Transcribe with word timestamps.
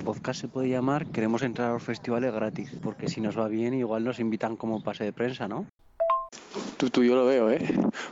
podcast 0.00 0.40
se 0.40 0.48
puede 0.48 0.68
llamar 0.68 1.06
Queremos 1.06 1.42
entrar 1.42 1.70
a 1.70 1.72
los 1.74 1.82
festivales 1.82 2.32
gratis, 2.32 2.72
porque 2.82 3.08
si 3.08 3.20
nos 3.20 3.38
va 3.38 3.48
bien 3.48 3.74
igual 3.74 4.04
nos 4.04 4.18
invitan 4.18 4.56
como 4.56 4.82
pase 4.82 5.04
de 5.04 5.12
prensa, 5.12 5.48
¿no? 5.48 5.66
Tú, 6.76 6.90
tú, 6.90 7.04
yo 7.04 7.14
lo 7.14 7.26
veo, 7.26 7.50
¿eh? 7.50 7.60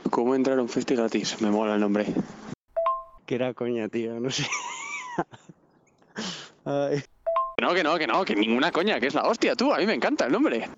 ¿Cómo 0.09 0.35
entrar 0.35 0.59
a 0.59 0.61
un 0.61 0.69
festi 0.69 0.95
gratis? 0.95 1.41
Me 1.41 1.49
mola 1.49 1.75
el 1.75 1.81
nombre. 1.81 2.05
Que 3.25 3.35
era 3.35 3.53
coña, 3.53 3.87
tío, 3.89 4.19
no 4.19 4.29
sé. 4.29 4.45
Ay. 6.65 7.03
No, 7.61 7.73
que 7.73 7.83
no, 7.83 7.97
que 7.97 8.07
no, 8.07 8.23
que 8.25 8.35
ninguna 8.35 8.71
coña, 8.71 8.99
que 8.99 9.07
es 9.07 9.15
la 9.15 9.23
hostia, 9.23 9.55
tú. 9.55 9.73
A 9.73 9.77
mí 9.77 9.85
me 9.85 9.93
encanta 9.93 10.25
el 10.25 10.31
nombre. 10.31 10.69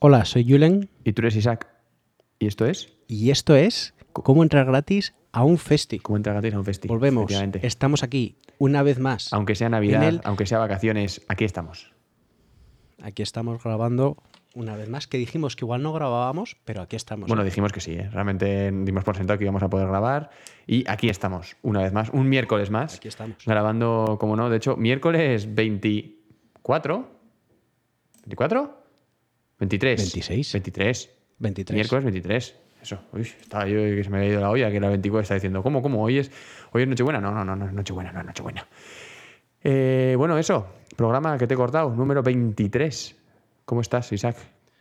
Hola, 0.00 0.24
soy 0.24 0.44
Julen. 0.48 0.88
Y 1.04 1.12
tú 1.12 1.22
eres 1.22 1.36
Isaac. 1.36 1.68
¿Y 2.38 2.46
esto 2.46 2.66
es? 2.66 2.92
Y 3.08 3.30
esto 3.30 3.56
es 3.56 3.94
Cómo 4.22 4.42
entrar 4.42 4.66
gratis 4.66 5.14
a 5.32 5.44
un 5.44 5.58
festi. 5.58 5.98
¿Cómo 5.98 6.16
entrar 6.16 6.34
gratis 6.34 6.54
a 6.54 6.58
un 6.58 6.64
festi? 6.64 6.88
Volvemos. 6.88 7.30
Estamos 7.62 8.02
aquí 8.02 8.36
una 8.58 8.82
vez 8.82 8.98
más. 8.98 9.32
Aunque 9.32 9.54
sea 9.54 9.68
Navidad, 9.68 10.20
aunque 10.24 10.46
sea 10.46 10.58
vacaciones, 10.58 11.24
aquí 11.28 11.44
estamos. 11.44 11.92
Aquí 13.00 13.22
estamos 13.22 13.62
grabando 13.62 14.16
una 14.54 14.76
vez 14.76 14.88
más, 14.88 15.06
que 15.06 15.18
dijimos 15.18 15.54
que 15.54 15.64
igual 15.64 15.82
no 15.82 15.92
grabábamos, 15.92 16.56
pero 16.64 16.82
aquí 16.82 16.96
estamos. 16.96 17.28
Bueno, 17.28 17.44
dijimos 17.44 17.72
que 17.72 17.80
sí, 17.80 17.92
¿eh? 17.92 18.08
realmente 18.10 18.72
dimos 18.72 19.04
por 19.04 19.16
sentado 19.16 19.38
que 19.38 19.44
íbamos 19.44 19.62
a 19.62 19.70
poder 19.70 19.86
grabar 19.86 20.30
y 20.66 20.88
aquí 20.90 21.08
estamos, 21.08 21.56
una 21.62 21.82
vez 21.82 21.92
más, 21.92 22.10
un 22.10 22.28
miércoles 22.28 22.70
más. 22.70 22.96
Aquí 22.96 23.06
estamos. 23.06 23.36
Grabando, 23.46 24.16
como 24.18 24.34
no, 24.34 24.50
de 24.50 24.56
hecho, 24.56 24.76
miércoles 24.76 25.54
24. 25.54 27.08
¿24? 28.26 28.70
23. 29.60 30.00
26. 30.00 30.52
23. 30.52 31.10
23. 31.38 31.74
Miércoles 31.74 32.04
23. 32.04 32.56
Eso. 32.88 32.98
Uy, 33.12 33.20
estaba 33.20 33.66
yo 33.66 33.76
que 33.80 34.02
se 34.02 34.08
me 34.08 34.16
había 34.16 34.30
ido 34.30 34.40
la 34.40 34.48
olla, 34.48 34.70
que 34.70 34.80
la 34.80 34.88
24 34.88 35.20
está 35.20 35.34
diciendo, 35.34 35.62
¿cómo, 35.62 35.82
cómo? 35.82 36.02
¿Hoy 36.02 36.20
es, 36.20 36.30
hoy 36.72 36.82
es 36.84 36.88
Nochebuena? 36.88 37.20
No, 37.20 37.32
no, 37.32 37.44
no, 37.44 37.54
no 37.54 37.66
es 37.66 37.72
Nochebuena, 37.74 38.12
no 38.12 38.20
es 38.20 38.26
Nochebuena. 38.26 38.66
Eh, 39.62 40.14
bueno, 40.16 40.38
eso, 40.38 40.66
programa 40.96 41.36
que 41.36 41.46
te 41.46 41.52
he 41.52 41.56
cortado, 41.58 41.94
número 41.94 42.22
23. 42.22 43.14
¿Cómo 43.66 43.82
estás, 43.82 44.10
Isaac? 44.12 44.36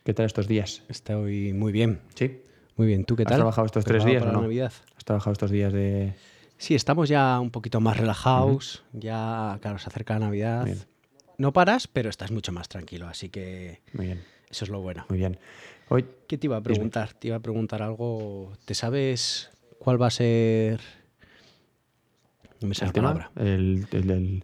¿Qué 0.06 0.14
tal 0.14 0.26
estos 0.26 0.48
días? 0.48 0.84
Estoy 0.88 1.52
muy 1.52 1.74
bien. 1.74 2.00
¿Sí? 2.16 2.44
Muy 2.78 2.88
bien. 2.88 3.04
¿Tú 3.04 3.18
qué 3.18 3.26
tal? 3.26 3.34
¿Has 3.34 3.40
trabajado 3.40 3.66
estos 3.66 3.84
tres 3.84 4.06
días 4.06 4.24
o 4.24 4.32
no? 4.32 4.44
Navidad? 4.44 4.72
¿Has 4.96 5.04
trabajado 5.04 5.34
estos 5.34 5.52
días 5.52 5.74
de...? 5.74 6.14
Sí, 6.58 6.76
estamos 6.76 7.10
ya 7.10 7.42
un 7.42 7.52
poquito 7.52 7.82
más 7.82 7.98
relajados. 7.98 8.86
Ya, 8.94 9.58
claro, 9.62 9.80
se 9.80 9.90
acerca 9.90 10.14
la 10.14 10.28
Navidad. 10.28 10.64
Bien. 10.64 10.78
No 11.38 11.52
paras, 11.52 11.90
pero 11.90 12.10
estás 12.10 12.32
mucho 12.32 12.54
más 12.54 12.70
tranquilo. 12.70 13.08
Así 13.10 13.28
que 13.28 13.82
Muy 13.92 14.06
bien, 14.06 14.24
eso 14.50 14.66
es 14.66 14.70
lo 14.70 14.82
bueno. 14.82 15.06
muy 15.10 15.18
bien. 15.20 15.38
Hoy, 15.90 16.06
¿Qué 16.28 16.38
te 16.38 16.48
iba 16.48 16.58
a 16.58 16.62
preguntar? 16.62 17.14
Te 17.14 17.28
iba 17.30 17.38
a 17.38 17.40
preguntar 17.40 17.82
algo. 17.82 18.52
¿Te 18.66 18.74
sabes 18.74 19.50
cuál 19.80 20.02
va 20.02 20.08
a 20.08 20.12
ser. 20.12 20.82
No 22.62 22.68
me 22.68 22.76
sale 22.76 22.88
el 22.88 22.90
la 22.90 22.94
tema, 22.94 23.08
palabra. 23.14 23.32
el, 23.52 23.88
el, 23.92 24.10
el- 24.12 24.44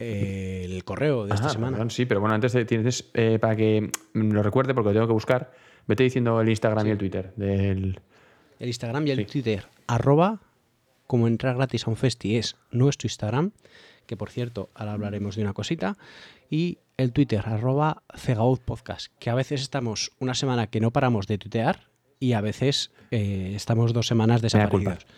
el 0.00 0.82
correo 0.84 1.26
de 1.26 1.34
esta 1.34 1.48
semana. 1.48 1.72
perdón, 1.76 1.90
sí, 1.90 2.06
pero 2.06 2.20
bueno, 2.20 2.34
antes 2.34 2.52
de- 2.52 2.64
tienes, 2.64 3.08
eh, 3.14 3.38
para 3.40 3.54
que 3.54 3.90
lo 4.14 4.42
recuerde, 4.42 4.74
porque 4.74 4.88
lo 4.88 4.94
tengo 4.94 5.06
que 5.06 5.12
buscar, 5.12 5.52
vete 5.86 6.02
diciendo 6.02 6.40
el 6.40 6.48
Instagram 6.48 6.88
y 6.88 6.90
el 6.90 6.98
Twitter 6.98 7.32
del... 7.36 8.00
El 8.58 8.66
Instagram 8.68 9.06
y 9.06 9.10
el 9.12 9.18
Sí. 9.20 9.24
Twitter. 9.26 9.64
Arroba 9.86 10.40
como 11.06 11.28
entrar 11.28 11.54
gratis 11.56 11.86
a 11.86 11.90
un 11.90 11.96
festi 11.96 12.36
es 12.36 12.56
nuestro 12.72 13.06
Instagram. 13.06 13.52
Que 14.06 14.16
por 14.16 14.30
cierto, 14.30 14.70
ahora 14.74 14.92
hablaremos 14.94 15.36
de 15.36 15.42
una 15.42 15.52
cosita. 15.52 15.96
Y 16.52 16.80
el 16.98 17.14
Twitter, 17.14 17.40
arroba 17.46 18.02
Cegaud 18.14 18.58
Podcast. 18.60 19.06
Que 19.18 19.30
a 19.30 19.34
veces 19.34 19.62
estamos 19.62 20.12
una 20.18 20.34
semana 20.34 20.66
que 20.66 20.80
no 20.80 20.90
paramos 20.90 21.26
de 21.26 21.38
tuitear 21.38 21.88
y 22.20 22.34
a 22.34 22.42
veces 22.42 22.92
eh, 23.10 23.54
estamos 23.56 23.94
dos 23.94 24.06
semanas 24.06 24.42
desaparecidos. 24.42 25.06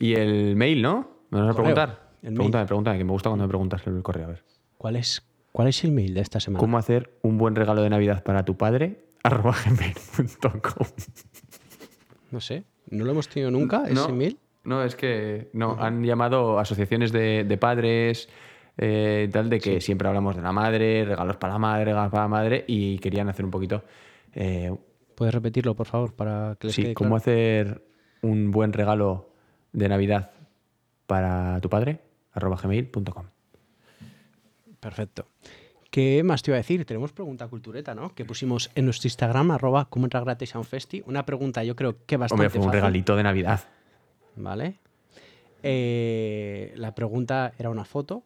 Y 0.00 0.14
el 0.14 0.54
mail, 0.54 0.80
¿no? 0.82 1.10
¿Me 1.30 1.40
vas 1.40 1.50
a 1.50 1.54
preguntar? 1.54 2.12
El 2.22 2.34
Pregúntame, 2.34 2.66
pregúntame, 2.66 2.98
que 2.98 3.04
me 3.04 3.10
gusta 3.10 3.30
cuando 3.30 3.44
me 3.44 3.48
preguntas 3.48 3.84
el 3.88 4.00
correo. 4.04 4.26
A 4.26 4.28
ver. 4.28 4.44
¿Cuál 4.76 4.94
es, 4.94 5.26
¿Cuál 5.50 5.66
es 5.66 5.82
el 5.82 5.90
mail 5.90 6.14
de 6.14 6.20
esta 6.20 6.38
semana? 6.38 6.60
¿Cómo 6.60 6.78
hacer 6.78 7.18
un 7.22 7.38
buen 7.38 7.56
regalo 7.56 7.82
de 7.82 7.90
Navidad 7.90 8.22
para 8.22 8.44
tu 8.44 8.56
padre? 8.56 9.04
arroba 9.24 9.56
gmail.com. 9.66 10.86
No 12.30 12.40
sé. 12.40 12.62
¿No 12.90 13.04
lo 13.04 13.10
hemos 13.10 13.28
tenido 13.28 13.50
nunca, 13.50 13.82
No. 13.90 14.04
ese 14.04 14.12
mail? 14.12 14.38
No, 14.68 14.84
es 14.84 14.96
que 14.96 15.48
no, 15.54 15.78
han 15.80 16.04
llamado 16.04 16.58
asociaciones 16.58 17.10
de, 17.10 17.44
de 17.44 17.56
padres, 17.56 18.28
eh, 18.76 19.26
tal, 19.32 19.48
de 19.48 19.60
que 19.60 19.80
siempre 19.80 20.06
hablamos 20.08 20.36
de 20.36 20.42
la 20.42 20.52
madre, 20.52 21.06
regalos 21.06 21.38
para 21.38 21.54
la 21.54 21.58
madre, 21.58 21.86
regalos 21.86 22.10
para 22.10 22.24
la 22.24 22.28
madre, 22.28 22.64
y 22.66 22.98
querían 22.98 23.30
hacer 23.30 23.46
un 23.46 23.50
poquito. 23.50 23.82
eh, 24.34 24.70
¿Puedes 25.14 25.34
repetirlo, 25.34 25.74
por 25.74 25.86
favor, 25.86 26.14
para 26.14 26.56
que 26.60 26.66
les 26.66 26.76
sí, 26.76 26.82
quede 26.82 26.94
cómo 26.94 27.16
claro? 27.16 27.22
hacer 27.22 27.82
un 28.20 28.50
buen 28.50 28.74
regalo 28.74 29.30
de 29.72 29.88
Navidad 29.88 30.32
para 31.06 31.58
tu 31.62 31.70
padre, 31.70 32.00
arroba 32.34 32.58
gmail.com. 32.62 33.24
Perfecto. 34.80 35.26
¿Qué 35.90 36.22
más 36.22 36.42
te 36.42 36.50
iba 36.50 36.56
a 36.56 36.58
decir? 36.58 36.84
Tenemos 36.84 37.12
pregunta 37.12 37.48
cultureta, 37.48 37.94
¿no? 37.94 38.14
Que 38.14 38.26
pusimos 38.26 38.70
en 38.74 38.84
nuestro 38.84 39.06
Instagram, 39.06 39.50
arroba 39.50 39.86
cómo 39.88 40.04
entrar 40.04 40.24
gratis 40.24 40.54
a 40.54 40.58
un 40.58 40.66
festi. 40.66 41.02
Una 41.06 41.24
pregunta 41.24 41.64
yo 41.64 41.74
creo 41.74 42.04
que 42.04 42.18
bastante 42.18 42.34
Hombre, 42.34 42.50
fue 42.50 42.60
un 42.60 42.66
fácil, 42.66 42.80
regalito 42.80 43.16
de 43.16 43.22
Navidad. 43.22 43.60
¿Vale? 44.38 44.78
Eh, 45.64 46.72
la 46.76 46.94
pregunta 46.94 47.52
era 47.58 47.70
una 47.70 47.84
foto, 47.84 48.22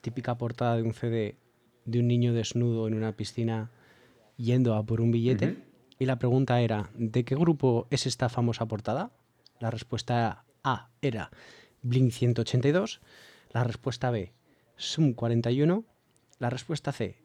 típica 0.00 0.38
portada 0.38 0.76
de 0.76 0.82
un 0.82 0.94
CD 0.94 1.36
de 1.84 2.00
un 2.00 2.08
niño 2.08 2.32
desnudo 2.32 2.88
en 2.88 2.94
una 2.94 3.12
piscina 3.12 3.70
yendo 4.36 4.74
a 4.74 4.82
por 4.82 5.02
un 5.02 5.10
billete. 5.10 5.58
Y 5.98 6.06
la 6.06 6.18
pregunta 6.18 6.60
era, 6.60 6.90
¿de 6.94 7.24
qué 7.24 7.36
grupo 7.36 7.86
es 7.90 8.06
esta 8.06 8.28
famosa 8.28 8.66
portada? 8.66 9.12
La 9.60 9.70
respuesta 9.70 10.44
A 10.64 10.88
era 11.02 11.30
Blink 11.82 12.10
182, 12.10 13.00
la 13.52 13.62
respuesta 13.62 14.10
B, 14.10 14.32
Sum 14.76 15.12
41, 15.12 15.84
la 16.38 16.50
respuesta 16.50 16.90
C, 16.92 17.22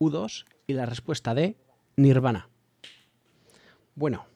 U2 0.00 0.44
y 0.66 0.74
la 0.74 0.84
respuesta 0.84 1.34
D, 1.34 1.56
Nirvana. 1.96 2.50
Bueno, 3.94 4.26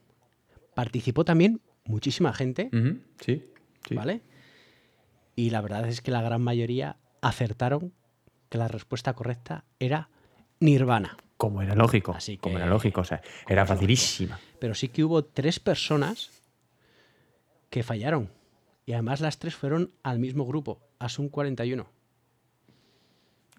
participó 0.75 1.25
también 1.25 1.61
muchísima 1.85 2.33
gente, 2.33 2.71
Sí, 3.21 3.45
sí. 3.87 3.95
¿vale? 3.95 4.23
Y 5.37 5.51
la 5.51 5.61
verdad 5.61 5.89
es 5.89 6.01
que 6.01 6.11
la 6.11 6.23
gran 6.23 6.43
mayoría 6.43 6.97
acertaron 7.21 7.93
que 8.49 8.59
la 8.59 8.69
respuesta 8.69 9.15
correcta 9.15 9.65
era 9.81 10.09
Nirvana. 10.61 11.17
Como 11.37 11.61
era 11.63 11.75
lógico. 11.75 12.13
Así 12.13 12.37
Como 12.39 12.55
que- 12.55 12.63
era 12.63 12.71
lógico. 12.71 13.01
O 13.01 13.05
sea, 13.05 13.21
era 13.49 13.67
facilísima. 13.67 14.39
Pero 14.61 14.75
sí 14.75 14.89
que 14.89 15.03
hubo 15.05 15.25
tres 15.25 15.59
personas 15.59 16.31
que 17.71 17.83
fallaron. 17.83 18.31
Y 18.87 18.93
además 18.93 19.21
las 19.21 19.39
tres 19.39 19.55
fueron 19.57 19.91
al 20.03 20.19
mismo 20.21 20.47
grupo, 20.47 20.81
Asun 21.01 21.29
41. 21.29 21.87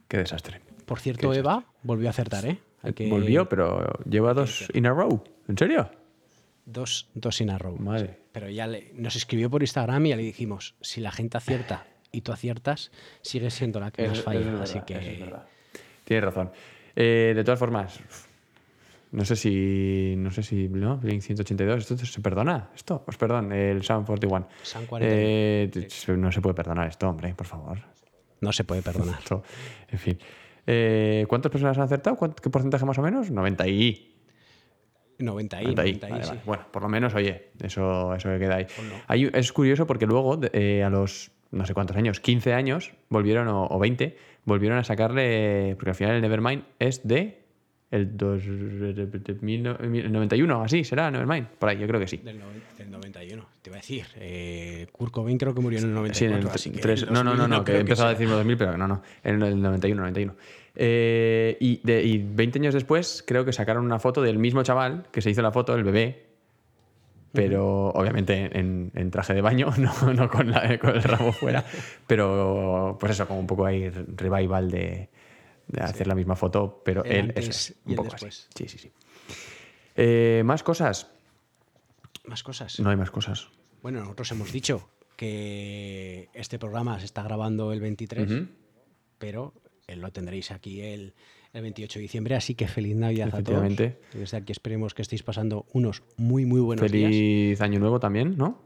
Qué 0.07 0.17
desastre. 0.17 0.61
Por 0.85 0.99
cierto, 0.99 1.33
Eva 1.33 1.65
volvió 1.83 2.07
a 2.07 2.11
acertar, 2.11 2.45
¿eh? 2.45 2.59
Que- 2.95 3.09
Volvió, 3.09 3.49
pero 3.49 3.91
lleva 4.07 4.33
dos 4.33 4.67
in 4.73 4.85
a 4.85 4.91
row. 4.91 5.23
¿En 5.47 5.57
serio? 5.57 5.89
Dos, 6.65 7.09
dos 7.13 7.39
in 7.41 7.49
a 7.51 7.57
row. 7.57 7.77
Madre. 7.77 8.19
Pero 8.31 8.49
ya 8.49 8.65
le- 8.67 8.91
nos 8.95 9.15
escribió 9.15 9.49
por 9.49 9.61
Instagram 9.61 10.05
y 10.05 10.09
ya 10.09 10.15
le 10.15 10.23
dijimos, 10.23 10.75
si 10.81 10.99
la 11.01 11.11
gente 11.11 11.37
acierta 11.37 11.85
y 12.11 12.21
tú 12.21 12.31
aciertas, 12.31 12.91
sigues 13.21 13.53
siendo 13.53 13.79
la 13.79 13.91
que 13.91 14.07
más 14.07 14.21
falla. 14.21 14.61
Así 14.61 14.79
que 14.81 15.25
Tienes 16.03 16.23
razón. 16.23 16.51
Eh, 16.95 17.33
de 17.35 17.43
todas 17.43 17.59
formas, 17.59 17.99
no 19.11 19.25
sé 19.25 19.35
si. 19.35 20.15
No 20.17 20.31
sé 20.31 20.43
si. 20.43 20.67
¿No? 20.69 20.97
Blink 20.97 21.21
182. 21.21 21.91
¿Esto 21.91 21.97
se 22.05 22.21
perdona? 22.21 22.69
¿Esto? 22.75 23.03
Pues 23.05 23.17
perdón, 23.17 23.51
el 23.51 23.83
Sound 23.83 24.05
41. 24.07 24.47
Sound 24.63 24.87
41. 24.87 25.15
Eh, 25.23 25.87
no 26.17 26.31
se 26.31 26.41
puede 26.41 26.55
perdonar 26.55 26.87
esto, 26.87 27.07
hombre, 27.09 27.33
por 27.35 27.45
favor. 27.47 27.79
no 28.41 28.51
se 28.51 28.63
puede 28.63 28.81
perdonar. 28.81 29.19
Esto, 29.23 29.43
en 29.89 29.99
fin. 29.99 30.19
Eh, 30.67 31.25
¿Cuántas 31.27 31.51
personas 31.51 31.77
han 31.77 31.83
acertado? 31.83 32.15
¿Cuánto- 32.15 32.41
¿Qué 32.41 32.49
porcentaje 32.49 32.85
más 32.85 32.97
o 32.97 33.01
menos? 33.01 33.29
90 33.31 33.67
y. 33.67 34.14
90 35.19 35.61
y, 35.61 35.65
90 35.65 35.83
y. 35.87 35.91
90 35.93 36.07
y, 36.07 36.11
Vale, 36.11 36.23
sí. 36.23 36.29
vale. 36.29 36.41
Bueno, 36.45 36.63
por 36.71 36.81
lo 36.83 36.89
menos, 36.89 37.13
oye, 37.15 37.49
eso, 37.61 38.13
eso 38.15 38.29
que 38.29 38.39
queda 38.39 38.55
ahí. 38.55 38.65
Pues 38.75 38.87
no. 38.87 38.95
Hay- 39.07 39.29
es 39.33 39.51
curioso 39.53 39.85
porque 39.87 40.05
luego, 40.05 40.39
eh, 40.53 40.83
a 40.83 40.89
los 40.89 41.31
no 41.51 41.65
sé 41.65 41.73
cuántos 41.73 41.95
años, 41.95 42.19
15 42.19 42.53
años, 42.53 42.91
volvieron, 43.09 43.47
o, 43.47 43.65
o 43.67 43.79
20, 43.79 44.17
volvieron 44.43 44.77
a 44.77 44.83
sacarle, 44.83 45.75
porque 45.75 45.91
al 45.91 45.95
final 45.95 46.15
el 46.15 46.21
Nevermind 46.21 46.63
es 46.79 47.07
de 47.07 47.43
el, 47.91 48.17
dos, 48.17 48.43
el 48.45 50.11
91, 50.11 50.61
así 50.63 50.83
será 50.83 51.09
Nevermind, 51.11 51.47
por 51.59 51.69
ahí, 51.69 51.77
yo 51.77 51.87
creo 51.87 51.99
que 51.99 52.07
sí. 52.07 52.17
Del, 52.17 52.39
noven- 52.39 52.61
del 52.77 52.91
91, 52.91 53.45
te 53.61 53.69
iba 53.69 53.77
a 53.77 53.79
decir. 53.79 54.05
Eh, 54.17 54.87
Kurt 54.91 55.11
Cobain 55.13 55.37
creo 55.37 55.53
que 55.53 55.61
murió 55.61 55.79
en 55.79 55.85
el 55.85 55.93
94. 55.93 56.17
Sí, 56.17 56.25
en 56.25 56.33
el 56.33 56.47
así 56.53 56.71
que 56.71 56.79
tres- 56.79 57.03
el 57.03 57.13
no, 57.13 57.23
no, 57.23 57.35
no, 57.35 57.47
2000 57.47 57.49
no, 57.57 57.63
que 57.63 57.71
he 57.73 57.79
empezado 57.79 58.09
a 58.09 58.11
sea. 58.11 58.19
decirme 58.19 58.33
2000, 58.35 58.57
pero 58.57 58.77
no, 58.77 58.87
no, 58.87 59.01
en 59.23 59.41
el 59.41 59.61
91, 59.61 60.01
91. 60.01 60.35
Eh, 60.75 61.57
y, 61.59 61.79
de, 61.83 62.03
y 62.03 62.17
20 62.17 62.59
años 62.59 62.73
después, 62.73 63.23
creo 63.25 63.45
que 63.45 63.53
sacaron 63.53 63.85
una 63.85 63.99
foto 63.99 64.21
del 64.21 64.37
mismo 64.37 64.61
chaval 64.63 65.07
que 65.11 65.21
se 65.21 65.29
hizo 65.29 65.41
la 65.41 65.51
foto, 65.51 65.73
el 65.75 65.83
bebé, 65.83 66.25
pero 67.31 67.89
obviamente 67.89 68.57
en, 68.57 68.91
en 68.95 69.11
traje 69.11 69.33
de 69.33 69.41
baño, 69.41 69.69
no, 69.77 70.13
no 70.13 70.29
con, 70.29 70.51
la- 70.51 70.77
con 70.79 70.91
el 70.95 71.03
rabo 71.03 71.31
fuera, 71.31 71.63
pero 72.07 72.97
pues 72.99 73.11
eso, 73.13 73.27
como 73.27 73.39
un 73.39 73.47
poco 73.47 73.65
ahí 73.65 73.89
revival 73.89 74.69
de, 74.71 75.09
de 75.67 75.81
hacer 75.81 76.07
la 76.07 76.15
misma 76.15 76.35
foto, 76.35 76.81
pero 76.83 77.03
El 77.03 77.11
él 77.11 77.21
antes 77.29 77.47
es, 77.49 77.75
un 77.85 77.95
poco 77.95 78.07
así. 78.13 78.25
después. 78.25 78.47
Sí, 78.55 78.67
sí, 78.67 78.77
sí. 78.77 78.91
Eh, 79.95 80.43
más 80.45 80.61
cosas. 80.63 81.09
Más 82.25 82.43
cosas. 82.43 82.79
No 82.79 82.89
hay 82.89 82.95
más 82.97 83.11
cosas. 83.11 83.49
Bueno, 83.81 83.99
nosotros 84.01 84.31
hemos 84.31 84.51
dicho 84.51 84.89
que 85.15 86.27
este 86.33 86.59
programa 86.59 86.99
se 86.99 87.05
está 87.05 87.23
grabando 87.23 87.71
el 87.71 87.79
23, 87.79 88.29
Ujú. 88.31 88.47
pero 89.17 89.53
lo 89.87 90.11
tendréis 90.11 90.51
aquí 90.51 90.81
el, 90.81 91.13
el 91.53 91.61
28 91.61 91.99
de 91.99 92.01
diciembre, 92.01 92.35
así 92.35 92.55
que 92.55 92.67
feliz 92.67 92.95
Navidad 92.95 93.33
a 93.35 93.43
todos. 93.43 93.61
Desde 94.13 94.37
aquí 94.37 94.51
esperemos 94.51 94.93
que 94.93 95.01
estéis 95.01 95.23
pasando 95.23 95.65
unos 95.73 96.03
muy, 96.17 96.45
muy 96.45 96.59
buenos 96.61 96.91
días. 96.91 97.09
Feliz 97.11 97.61
año 97.61 97.79
nuevo 97.79 97.99
también, 97.99 98.35
¿no? 98.37 98.61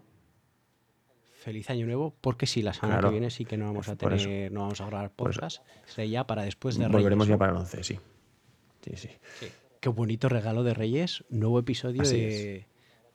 Feliz 1.34 1.70
año 1.70 1.86
nuevo, 1.86 2.14
porque 2.20 2.46
sí, 2.46 2.62
la 2.62 2.74
semana 2.74 2.96
Claro. 2.96 3.10
que 3.10 3.14
viene 3.14 3.30
sí 3.30 3.46
que 3.46 3.56
no 3.58 3.66
vamos 3.66 3.88
a 3.88 3.96
tener, 3.96 4.52
no 4.52 4.62
vamos 4.62 4.82
a 4.82 4.86
grabar 4.88 5.12
podcast, 5.12 5.64
será 5.86 6.06
ya 6.06 6.28
para 6.28 6.44
después 6.44 6.78
de 6.78 6.88
Volveremos 6.88 7.28
Reyes, 7.28 7.36
ya 7.36 7.38
para 7.38 7.52
el 7.54 7.58
11, 7.60 7.84
sí. 7.84 8.00
Sí, 8.82 8.92
sí. 8.96 9.10
Qué 9.80 9.90
bonito 9.90 10.28
regalo 10.28 10.64
de 10.64 10.74
Reyes, 10.74 11.24
nuevo 11.30 11.58
episodio 11.60 12.02
Así 12.02 12.18
de, 12.20 12.66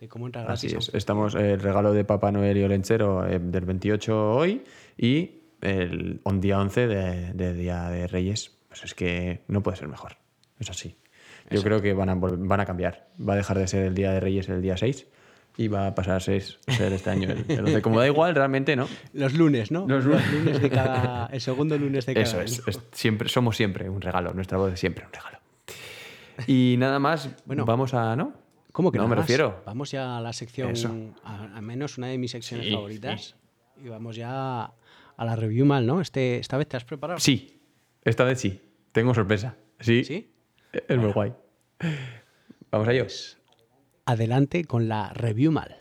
de 0.01 0.09
cómo 0.09 0.25
entrar 0.27 0.51
Así 0.51 0.69
gratis. 0.69 0.89
a 0.89 0.91
es. 0.93 0.95
Estamos 0.95 1.35
el 1.35 1.61
regalo 1.61 1.93
de 1.93 2.05
Papá 2.07 2.33
Noel 2.33 2.57
y 2.57 2.63
Olenchero 2.63 3.27
eh, 3.27 3.39
del 3.39 3.67
28 3.67 4.31
hoy 4.33 4.65
y 4.97 5.43
el 5.65 6.21
un 6.25 6.41
día 6.41 6.61
11 6.61 6.87
de, 6.87 7.33
de 7.33 7.55
Día 7.55 7.89
de 7.91 8.07
Reyes. 8.07 8.57
Pues 8.69 8.85
es 8.85 8.95
que 8.95 9.43
no 9.49 9.63
puede 9.63 9.77
ser 9.77 9.89
mejor. 9.89 10.17
Es 10.59 10.71
así. 10.71 10.97
Yo 11.51 11.63
creo 11.63 11.83
que 11.83 11.93
van 11.93 12.09
a, 12.09 12.15
van 12.15 12.61
a 12.61 12.65
cambiar. 12.67 13.09
Va 13.21 13.35
a 13.35 13.37
dejar 13.37 13.59
de 13.59 13.67
ser 13.67 13.85
el 13.85 13.95
Día 13.95 14.13
de 14.13 14.21
Reyes 14.21 14.49
el 14.49 14.63
día 14.63 14.77
6 14.77 15.07
y 15.57 15.69
va 15.69 15.87
a 15.89 15.95
pasar 15.95 16.17
a 16.17 16.21
ser, 16.21 16.43
ser 16.67 16.93
este 16.93 17.11
año 17.11 17.31
el, 17.31 17.45
el 17.49 17.61
11. 17.61 17.83
Como 17.83 18.01
da 18.01 18.07
igual, 18.07 18.35
realmente, 18.35 18.75
¿no? 18.77 18.89
Los 19.13 19.35
lunes, 19.35 19.71
¿no? 19.71 19.87
Los 19.87 20.05
Los, 20.05 20.07
lunes. 20.27 20.33
lunes 20.33 20.63
de 20.63 20.71
cada. 20.71 21.27
El 21.27 21.41
segundo 21.41 21.77
lunes 21.79 22.07
de 22.07 22.15
cada. 22.15 22.25
Eso 22.25 22.41
es, 22.41 22.63
es 22.67 22.81
siempre, 22.93 23.29
somos 23.29 23.57
siempre 23.57 23.89
un 23.89 24.01
regalo. 24.01 24.33
Nuestra 24.35 24.59
voz 24.59 24.73
es 24.73 24.81
siempre 24.81 25.05
un 25.07 25.13
regalo. 25.13 25.39
Y 26.49 26.75
nada 26.79 26.99
más, 26.99 27.31
Bueno. 27.47 27.65
vamos 27.65 27.95
a, 27.95 28.17
¿no? 28.17 28.33
¿Cómo 28.73 28.91
que 28.91 28.99
No, 28.99 29.05
me 29.07 29.11
más? 29.15 29.19
refiero. 29.25 29.63
Vamos 29.67 29.93
ya 29.93 30.17
a 30.17 30.21
la 30.21 30.33
sección, 30.33 30.71
Eso. 30.73 30.93
a- 31.23 31.45
al 31.57 31.63
menos 31.63 31.97
una 31.99 32.09
de 32.09 32.19
mis 32.19 32.33
secciones 32.33 32.67
Sí, 32.67 32.73
favoritas. 32.73 33.37
Y 33.85 33.89
vamos 33.89 34.17
ya 34.17 34.73
a 35.17 35.25
la 35.25 35.37
review 35.37 35.67
mal, 35.67 35.87
¿no? 35.87 36.01
Este, 36.01 36.39
esta 36.39 36.57
vez 36.57 36.69
te 36.69 36.77
has 36.77 36.85
preparado. 36.85 37.21
Sí, 37.21 37.61
esta 38.03 38.25
vez 38.25 38.41
sí. 38.41 38.61
Tengo 38.93 39.15
sorpresa. 39.15 39.57
Sí. 39.81 40.05
¿Sí? 40.05 40.35
Es 40.73 40.99
muy 40.99 41.13
guay. 41.13 41.35
Vamos 42.71 42.89
a 42.89 42.93
ellos. 42.93 43.39
Adelante 44.07 44.65
con 44.65 44.89
la 44.89 45.13
review 45.13 45.53
mal. 45.53 45.77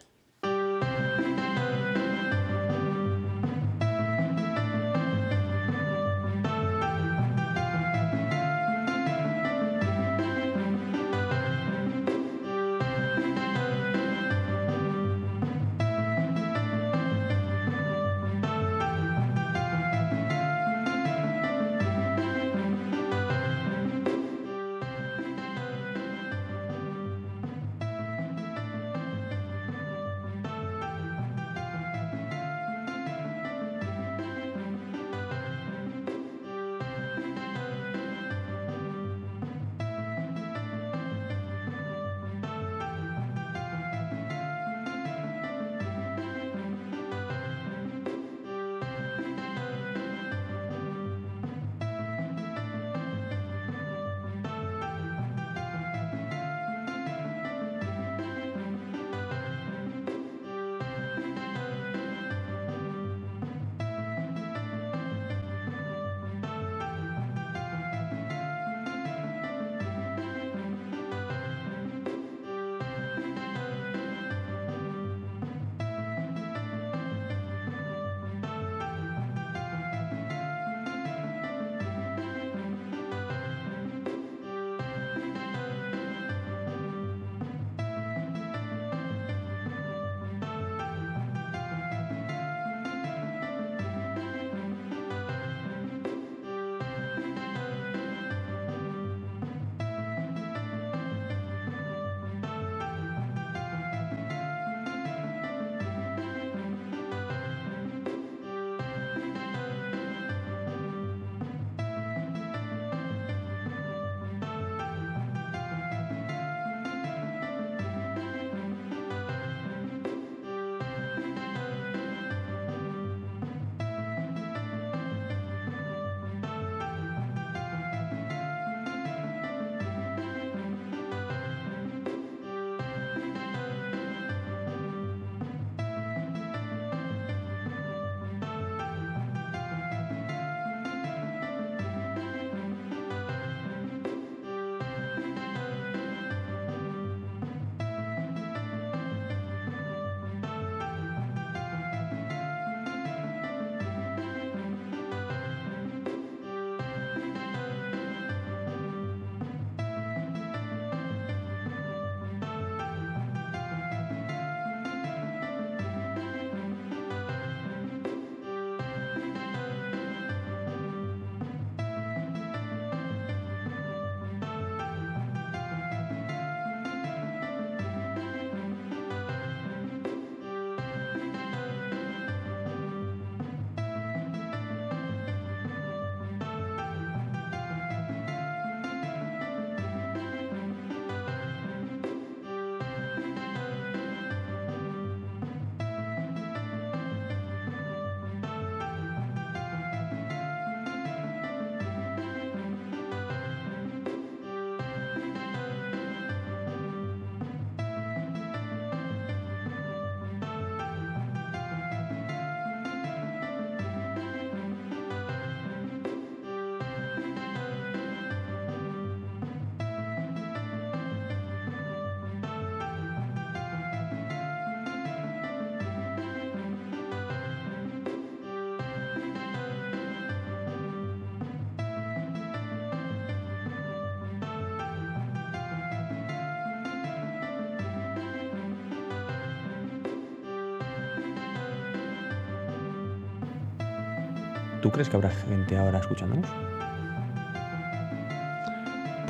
¿Tú 244.83 244.91
crees 244.91 245.07
que 245.09 245.15
habrá 245.15 245.29
gente 245.29 245.77
ahora 245.77 245.99
escuchándonos? 245.99 246.45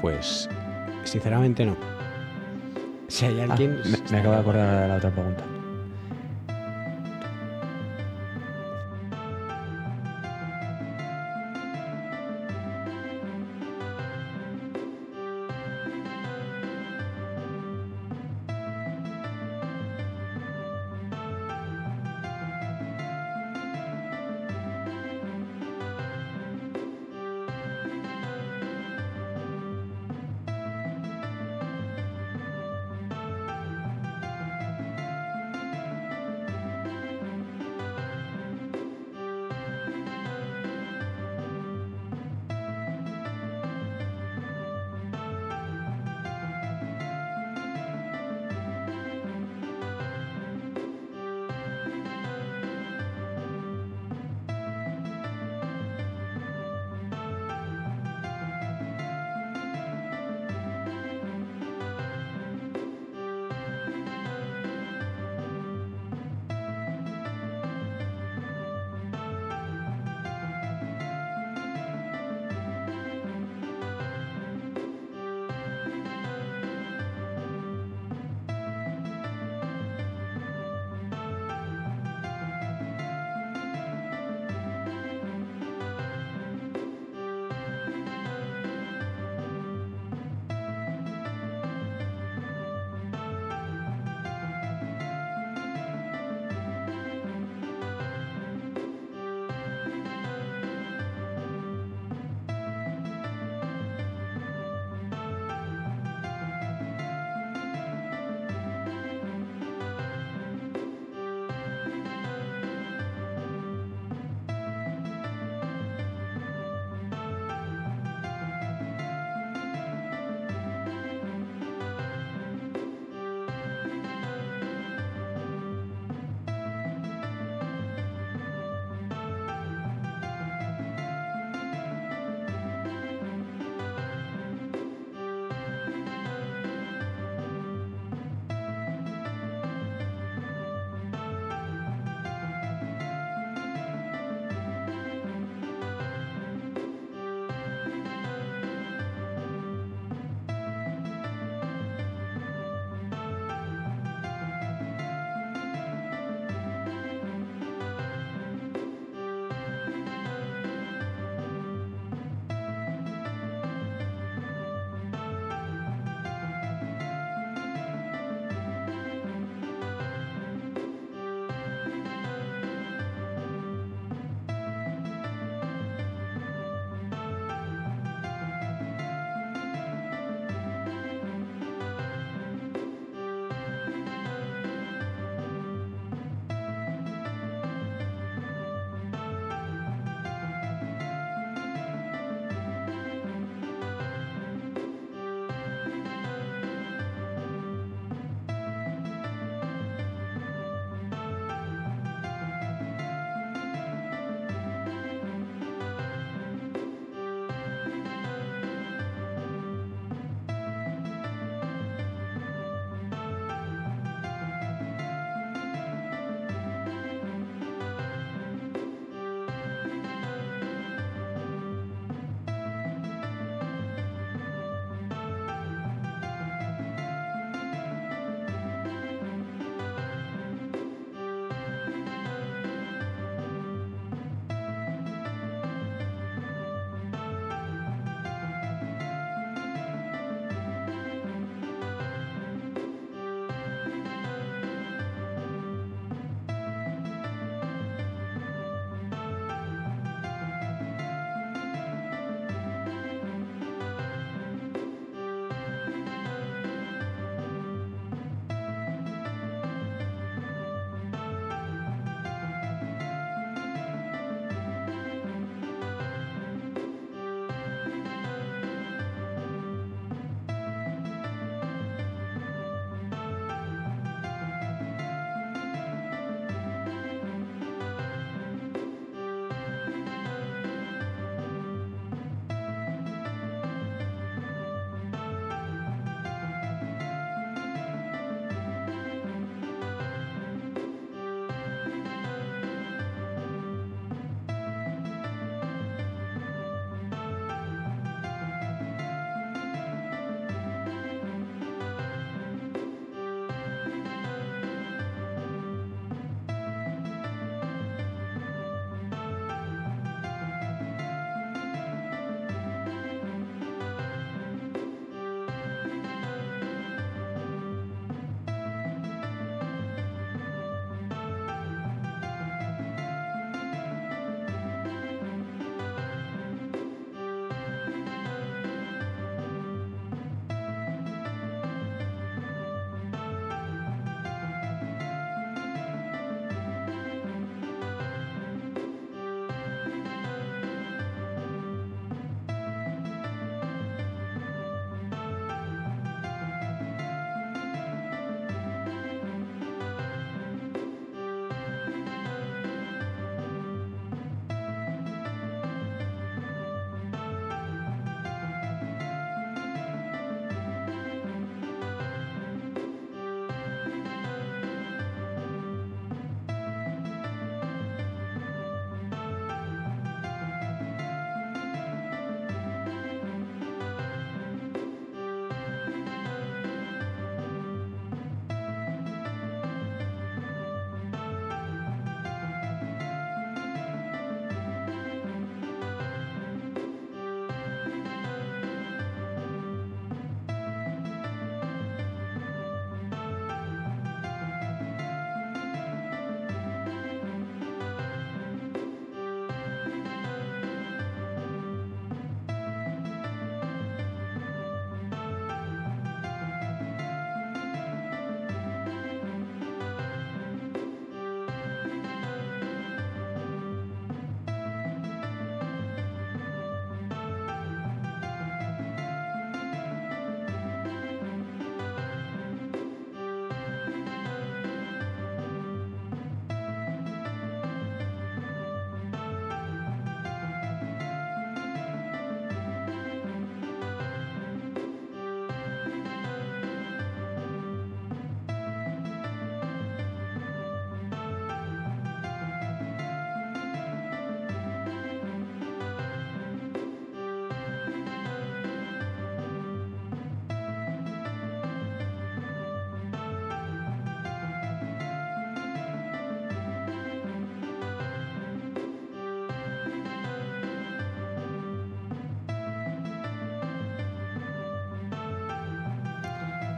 Pues, 0.02 0.50
sinceramente 1.04 1.64
no. 1.64 1.78
Si 3.08 3.26
hay 3.28 3.40
Ah, 3.40 3.44
alguien... 3.52 3.78
me, 3.86 4.12
me 4.12 4.18
acabo 4.18 4.34
de 4.34 4.42
acordar 4.42 4.82
de 4.82 4.88
la 4.88 4.96
otra 4.96 5.12
pregunta. 5.12 5.44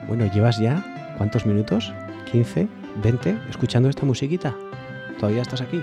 Bueno, 0.08 0.26
llevas 0.32 0.60
ya, 0.60 0.84
¿cuántos 1.18 1.46
minutos? 1.46 1.92
¿15? 2.32 2.68
¿20? 3.02 3.50
¿Escuchando 3.50 3.90
esta 3.90 4.06
musiquita? 4.06 4.56
¿Todavía 5.20 5.42
estás 5.42 5.62
aquí? 5.62 5.82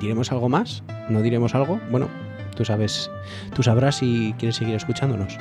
¿Diremos 0.00 0.32
algo 0.32 0.48
más? 0.48 0.82
¿No 1.08 1.22
diremos 1.22 1.54
algo? 1.54 1.80
Bueno, 1.90 2.08
tú 2.56 2.64
sabes, 2.64 3.10
tú 3.54 3.62
sabrás 3.62 3.96
si 3.96 4.34
quieres 4.38 4.56
seguir 4.56 4.74
escuchándonos. 4.74 5.38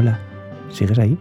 Hola, 0.00 0.18
¿sigues 0.72 0.98
ahí? 0.98 1.18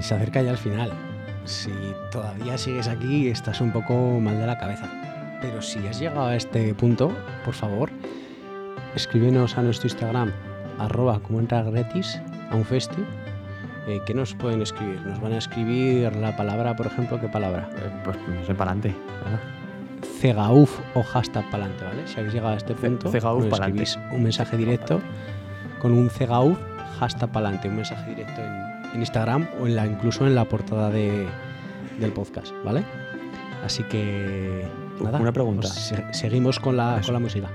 Se 0.00 0.14
acerca 0.14 0.42
ya 0.42 0.50
al 0.50 0.58
final. 0.58 0.92
Si 1.44 1.72
todavía 2.10 2.56
sigues 2.56 2.88
aquí, 2.88 3.28
estás 3.28 3.60
un 3.60 3.72
poco 3.72 4.20
mal 4.20 4.38
de 4.38 4.46
la 4.46 4.58
cabeza. 4.58 4.88
Pero 5.40 5.60
si 5.60 5.84
has 5.86 5.98
llegado 5.98 6.26
a 6.26 6.36
este 6.36 6.72
punto, 6.74 7.12
por 7.44 7.54
favor, 7.54 7.90
escríbenos 8.94 9.58
a 9.58 9.62
nuestro 9.62 9.88
Instagram, 9.88 10.32
arroba 10.78 11.18
como 11.20 11.40
entra 11.40 11.62
gratis 11.62 12.20
a 12.50 12.56
un 12.56 12.64
festi. 12.64 13.02
Eh, 13.88 14.00
¿Qué 14.06 14.14
nos 14.14 14.34
pueden 14.34 14.62
escribir? 14.62 15.00
Nos 15.04 15.20
van 15.20 15.32
a 15.32 15.38
escribir 15.38 16.14
la 16.14 16.36
palabra, 16.36 16.76
por 16.76 16.86
ejemplo, 16.86 17.20
¿qué 17.20 17.28
palabra? 17.28 17.68
Eh, 17.76 17.90
pues 18.04 18.16
no 18.28 18.46
sé, 18.46 18.54
para 18.54 18.70
adelante. 18.70 18.94
Cegauf 20.20 20.78
o 20.94 21.02
hashtag 21.02 21.50
pa'lante, 21.50 21.84
¿vale? 21.84 22.06
Si 22.06 22.18
habéis 22.18 22.34
llegado 22.34 22.54
a 22.54 22.56
este 22.56 22.74
punto, 22.74 23.10
nos 23.10 23.22
pa'lante. 23.22 23.82
escribís 23.82 23.98
un 24.12 24.22
mensaje 24.22 24.56
directo 24.56 25.00
con 25.80 25.92
un 25.92 26.08
Cegauf 26.08 26.56
hashtag 27.00 27.32
pa'lante, 27.32 27.68
un 27.68 27.76
mensaje 27.76 28.10
directo 28.10 28.40
en, 28.40 28.71
en 28.94 29.00
Instagram 29.00 29.48
o 29.60 29.66
en 29.66 29.76
la, 29.76 29.86
incluso 29.86 30.26
en 30.26 30.34
la 30.34 30.44
portada 30.46 30.90
de- 30.90 31.26
del 31.98 32.12
podcast, 32.12 32.52
¿vale? 32.64 32.84
Así 33.64 33.82
que 33.84 34.66
nada, 35.00 35.18
Una 35.20 35.32
pregunta. 35.32 35.60
pues 35.68 35.72
se- 35.74 36.12
seguimos 36.12 36.58
con 36.58 36.76
la, 36.76 36.96
Eso. 36.98 37.06
con 37.06 37.12
la 37.14 37.20
música. 37.20 37.48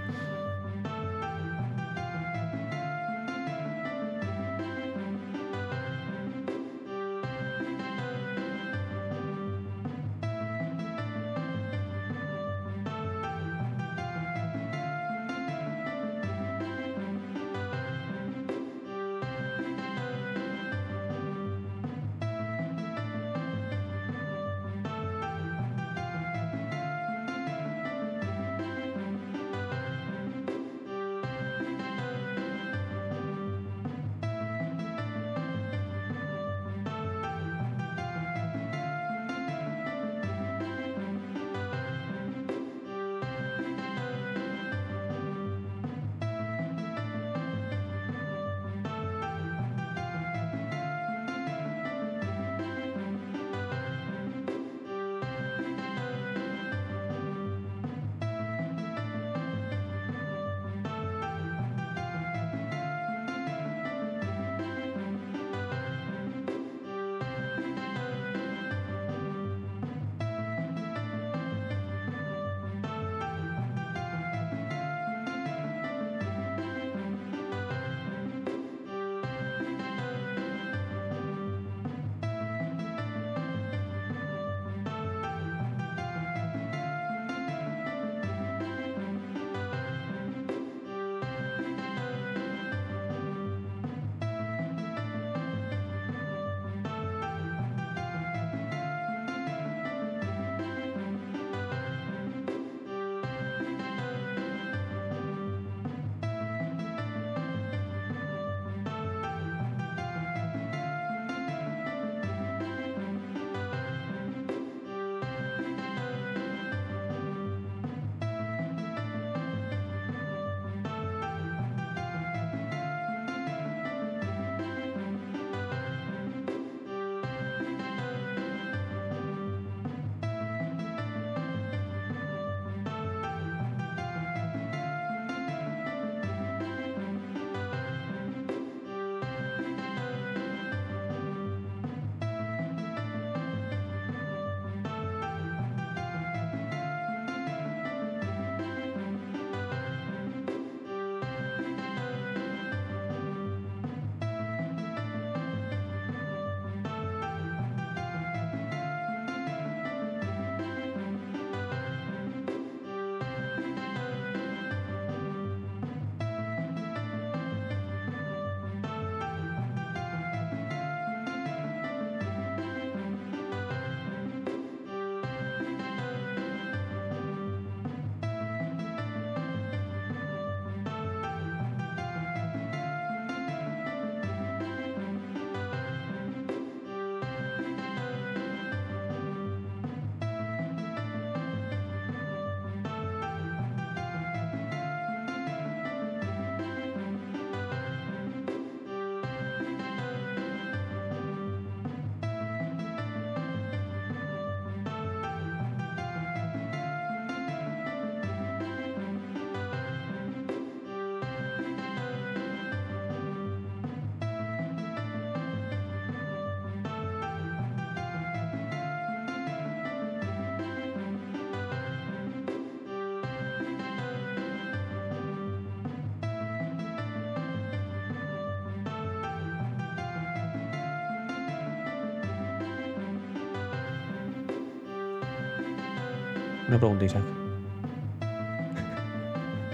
Una 236.67 236.77
pregunta, 236.77 237.05
Isaac. 237.05 237.23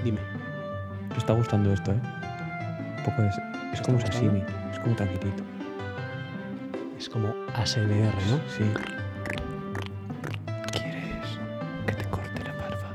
Dime. 0.03 0.19
¿Te 1.09 1.17
está 1.17 1.33
gustando 1.33 1.73
esto, 1.73 1.91
eh? 1.91 1.99
Un 2.97 3.03
poco 3.03 3.21
de... 3.23 3.29
Es 3.29 3.37
está 3.73 3.85
como 3.85 3.97
gustando? 3.97 4.17
sashimi. 4.17 4.43
Es 4.71 4.79
como 4.79 4.95
tranquilito. 4.95 5.43
Es 6.97 7.09
como 7.09 7.33
ASMR, 7.55 8.13
¿no? 8.29 8.37
Sí. 8.47 8.63
¿Quieres 10.71 11.39
que 11.87 11.93
te 11.93 12.05
corte 12.09 12.43
la 12.43 12.53
barba? 12.53 12.89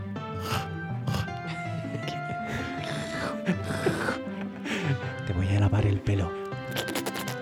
Te 5.27 5.33
voy 5.33 5.57
a 5.57 5.61
lavar 5.61 5.85
el 5.87 5.99
pelo. 6.01 6.31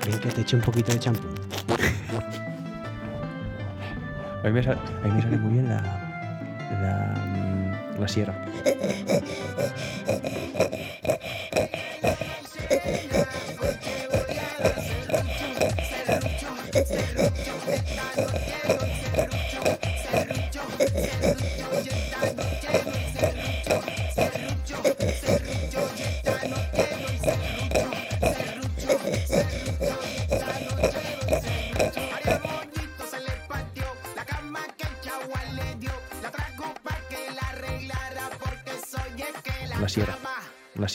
Ven 0.07 0.19
que 0.21 0.31
te 0.31 0.41
eche 0.41 0.57
un 0.57 0.63
poquito 0.63 0.93
de 0.93 1.01
champú. 1.01 1.29
A 4.43 4.47
mí 4.49 4.53
me 4.53 4.63
sale, 4.63 4.79
a 5.03 5.07
mí 5.07 5.13
me 5.13 5.23
sale 5.23 5.37
muy 5.39 5.53
bien 5.55 5.69
la, 5.69 6.06
de 6.81 6.89
mm, 6.89 8.01
la 8.01 8.09
Sierra. 8.09 8.35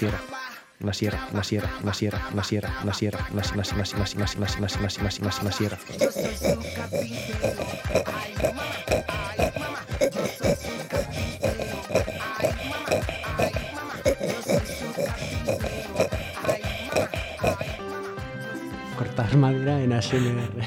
Sierra, 0.01 0.19
la 0.79 0.93
sierra, 0.93 1.27
la 1.31 1.43
sierra, 1.43 1.69
la 1.83 1.93
sierra, 1.93 2.19
la 2.33 2.43
sierra, 2.43 2.69
la 2.83 2.93
sierra, 2.93 3.19
la 3.29 3.43
sierra, 3.43 3.99
la 3.99 4.05
sierra, 4.07 4.25
la 4.39 4.49
sierra, 4.49 4.71
la 4.81 4.89
sierra, 4.89 5.11
sierra, 5.11 5.51
sierra. 5.51 5.77
Cortar 18.97 19.37
madera 19.37 19.83
en 19.83 19.93
ASMR. 19.93 20.60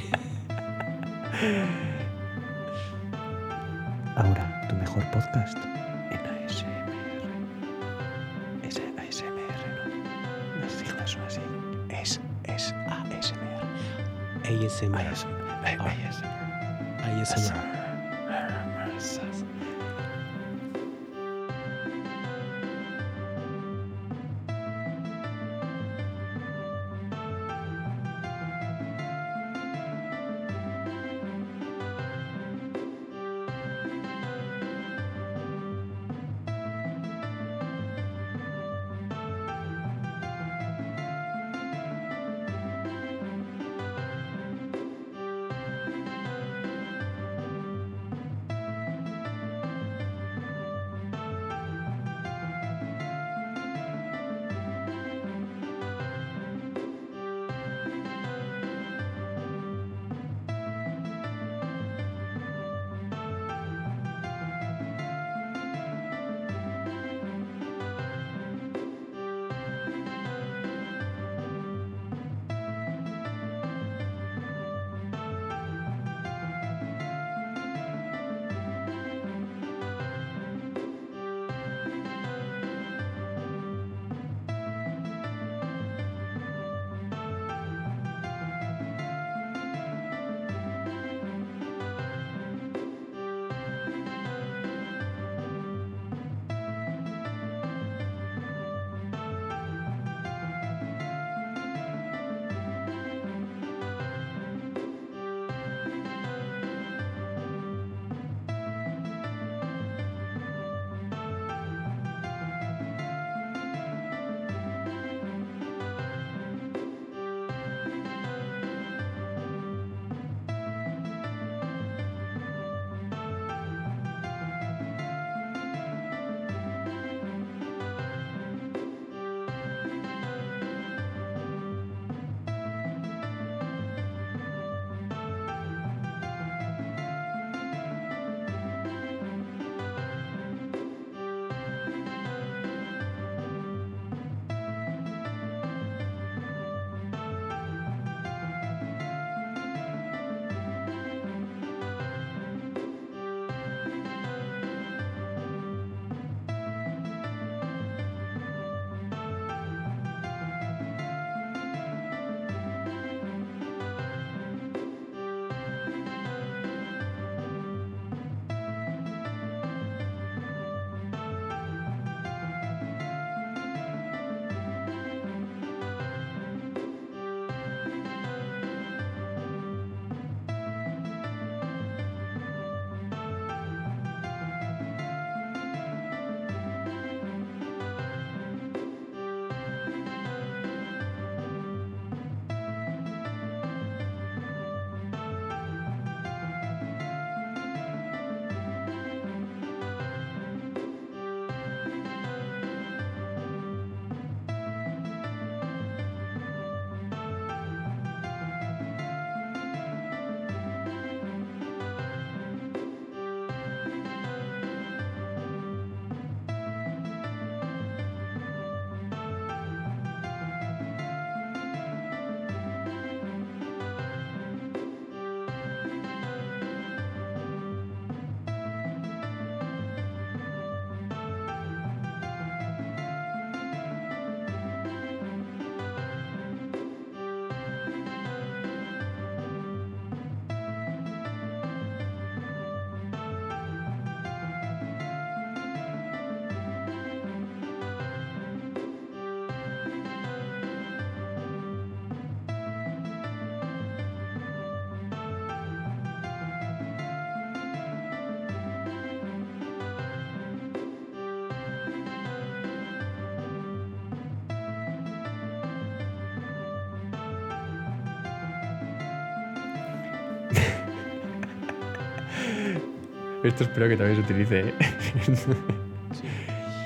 Esto 273.44 273.64
espero 273.64 273.88
que 273.88 273.96
también 273.96 274.16
se 274.16 274.22
utilice. 274.22 274.60
¿eh? 274.60 274.74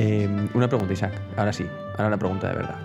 Eh, 0.01 0.49
una 0.55 0.69
pregunta, 0.69 0.93
Isaac. 0.93 1.13
Ahora 1.37 1.53
sí, 1.53 1.67
ahora 1.97 2.11
la 2.11 2.17
pregunta 2.19 2.49
de 2.49 2.55
verdad. 2.55 2.77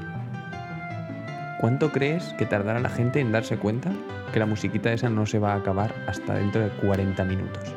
¿Cuánto 1.61 1.91
crees 1.91 2.33
que 2.39 2.45
tardará 2.47 2.79
la 2.79 2.89
gente 2.89 3.19
en 3.19 3.31
darse 3.31 3.57
cuenta 3.57 3.91
que 4.33 4.39
la 4.39 4.45
musiquita 4.47 4.91
esa 4.91 5.09
no 5.09 5.25
se 5.25 5.37
va 5.37 5.53
a 5.53 5.57
acabar 5.57 5.93
hasta 6.07 6.33
dentro 6.33 6.61
de 6.61 6.69
40 6.69 7.23
minutos? 7.25 7.73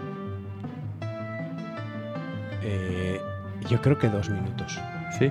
Eh, 2.63 3.21
yo 3.69 3.81
creo 3.83 3.99
que 3.99 4.09
dos 4.09 4.31
minutos. 4.31 4.81
Sí. 5.19 5.31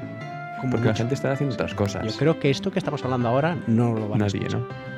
Porque 0.72 0.88
la 0.88 0.96
gente 0.96 1.16
estará 1.16 1.34
haciendo 1.34 1.56
otras 1.56 1.74
cosas. 1.74 2.06
Yo 2.06 2.18
creo 2.18 2.40
que 2.40 2.50
esto 2.50 2.72
que 2.72 2.80
estamos 2.80 3.04
hablando 3.04 3.28
ahora 3.28 3.58
no 3.68 3.94
lo 3.94 4.08
van 4.10 4.22
a 4.22 4.26
Nadie, 4.26 4.42
escuchar. 4.42 4.62
¿no? 4.62 4.95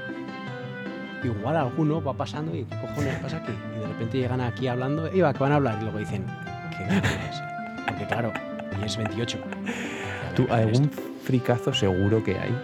Igual 1.24 1.56
alguno 1.56 2.02
va 2.02 2.14
pasando 2.14 2.56
y 2.56 2.64
¿qué 2.64 2.76
cojones 2.80 3.16
pasa 3.16 3.38
aquí? 3.38 3.54
Y 3.76 3.80
de 3.80 3.88
repente 3.88 4.18
llegan 4.18 4.42
aquí 4.42 4.68
hablando, 4.68 5.14
iba, 5.14 5.34
que 5.34 5.40
van 5.40 5.52
a 5.52 5.56
hablar, 5.56 5.78
y 5.80 5.84
luego 5.84 5.98
dicen, 5.98 6.26
¿qué 6.72 6.84
cojones? 6.84 7.44
Porque 7.88 8.06
claro, 8.06 8.32
hoy 8.78 8.86
es 8.86 8.98
28. 8.98 9.38
Ya 9.38 10.36
¿Tú, 10.36 10.48
algún 10.52 10.90
fricazo 11.24 11.74
seguro 11.74 12.24
que 12.24 12.38
hay? 12.38 12.56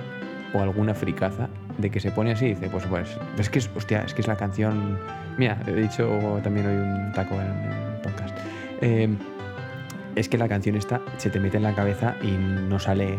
¿O 0.53 0.59
alguna 0.61 0.93
fricaza 0.93 1.49
de 1.77 1.89
que 1.89 1.99
se 1.99 2.11
pone 2.11 2.31
así 2.31 2.45
y 2.45 2.49
dice, 2.49 2.69
pues, 2.69 2.85
pues, 2.85 3.09
es 3.37 3.49
que 3.49 3.59
es, 3.59 3.69
hostia, 3.75 4.03
es 4.03 4.13
que 4.13 4.21
es 4.21 4.27
la 4.27 4.35
canción... 4.35 4.99
Mira, 5.37 5.57
he 5.65 5.73
dicho 5.73 6.39
también 6.43 6.67
hoy 6.67 6.75
un 6.75 7.11
taco 7.13 7.35
en 7.35 7.47
el 7.47 8.01
podcast. 8.01 8.37
Eh, 8.81 9.09
es 10.15 10.29
que 10.29 10.37
la 10.37 10.47
canción 10.47 10.75
esta 10.75 11.01
se 11.17 11.29
te 11.29 11.39
mete 11.39 11.57
en 11.57 11.63
la 11.63 11.73
cabeza 11.73 12.15
y 12.21 12.31
no 12.31 12.79
sale... 12.79 13.17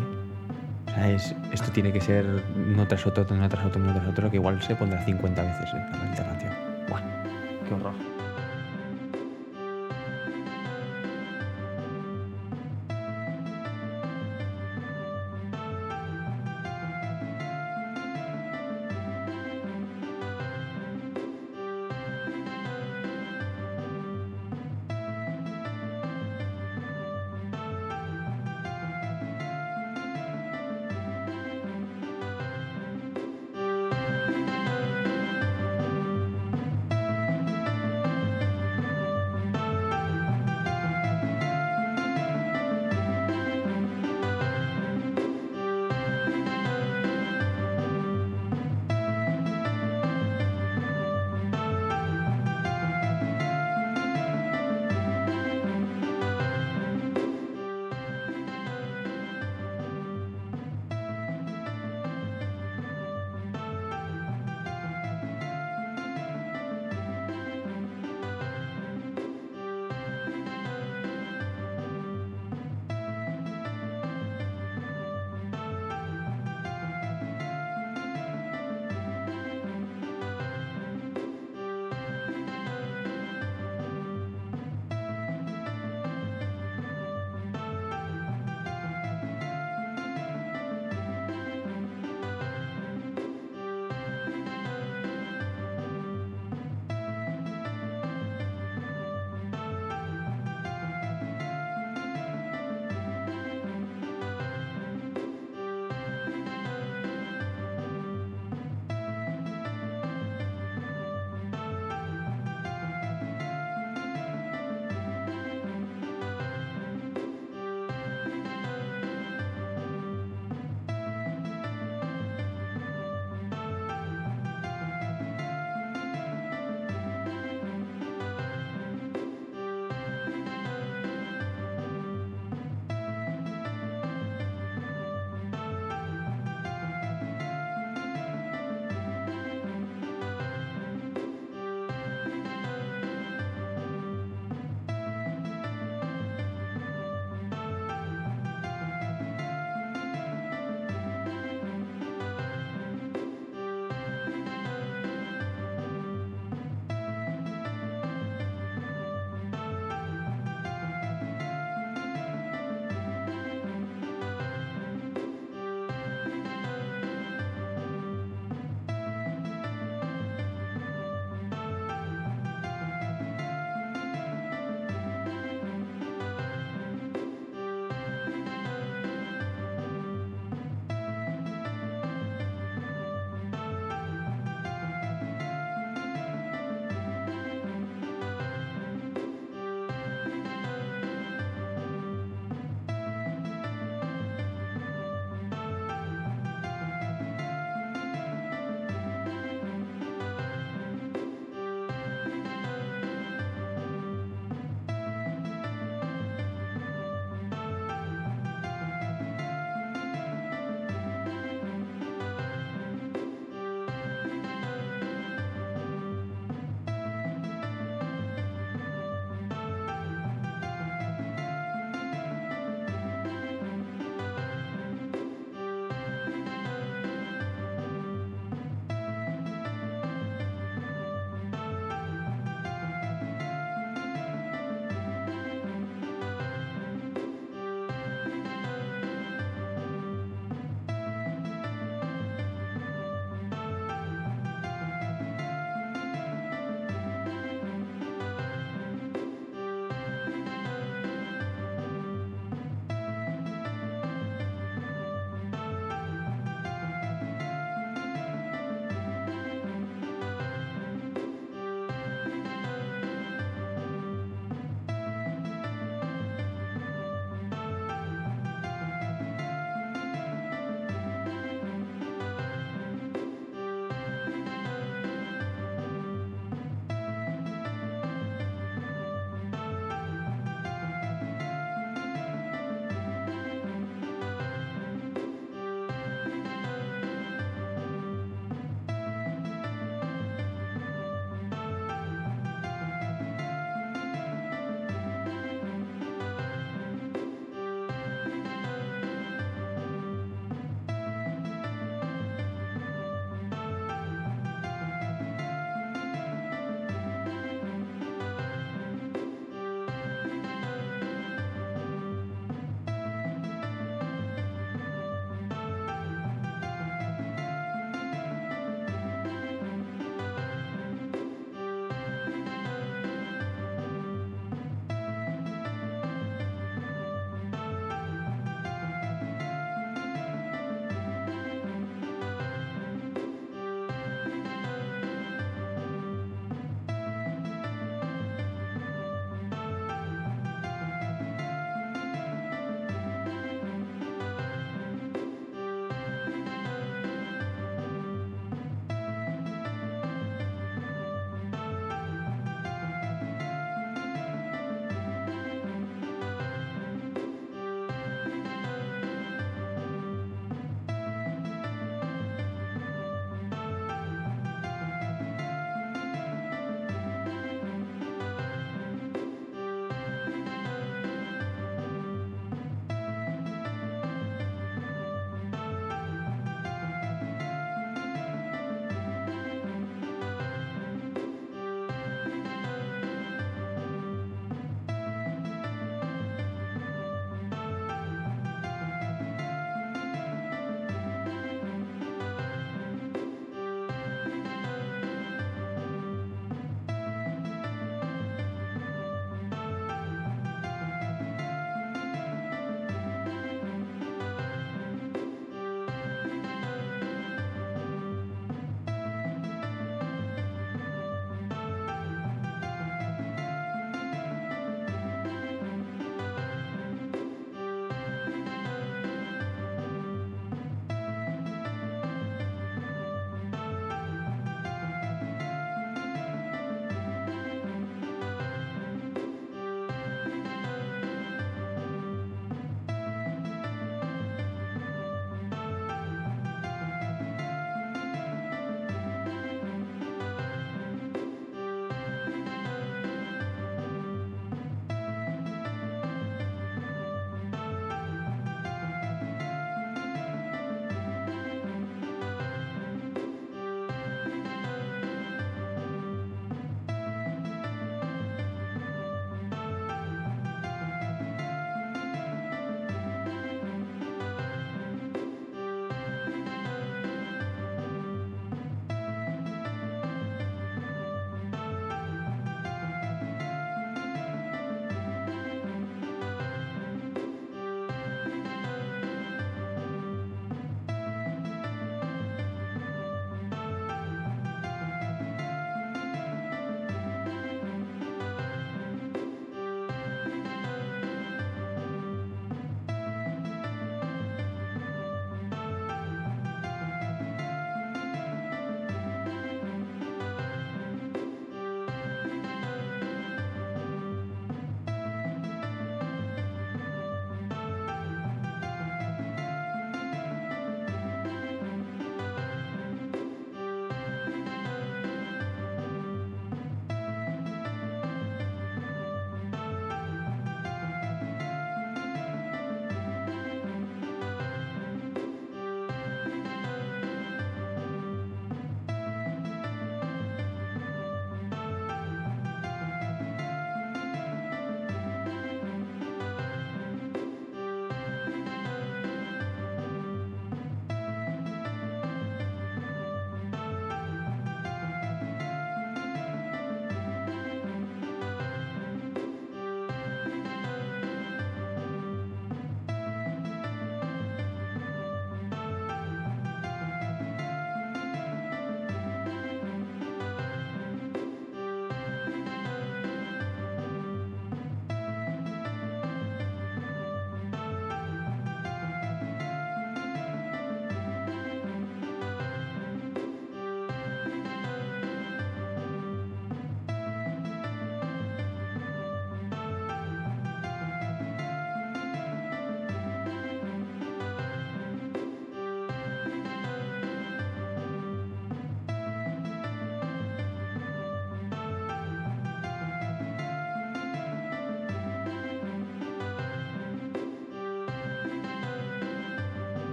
esto 1.53 1.71
tiene 1.73 1.93
que 1.93 2.01
ser 2.01 2.27
uno 2.57 2.87
tras 2.87 3.07
otro, 3.07 3.27
uno 3.31 3.49
tras 3.49 3.67
otro, 3.67 3.83
uno 3.83 3.93
tras 3.93 4.07
otro, 4.07 4.31
que 4.31 4.37
igual 4.37 4.63
se 4.63 4.75
pondrá 4.77 5.05
50 5.05 5.43
veces 5.43 5.75
¿eh? 5.75 5.87
la 5.91 5.99
maldita 5.99 6.25
canción. 6.25 6.53
Buah, 6.89 7.03
qué 7.69 7.75
horror. 7.75 8.14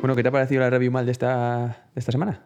Bueno, 0.00 0.14
¿qué 0.14 0.22
te 0.22 0.28
ha 0.28 0.32
parecido 0.32 0.60
la 0.60 0.70
review 0.70 0.92
mal 0.92 1.06
de 1.06 1.12
esta, 1.12 1.88
de 1.94 1.98
esta 1.98 2.12
semana? 2.12 2.42